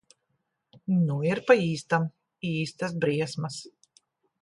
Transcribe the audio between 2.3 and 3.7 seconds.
Īstas briesmas.